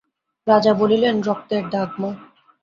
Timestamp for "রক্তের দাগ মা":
1.21-2.11